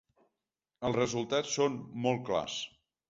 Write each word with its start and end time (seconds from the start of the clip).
Els 0.89 0.97
resultats 0.99 1.53
són 1.59 1.77
molt 2.07 2.25
clars. 2.31 2.57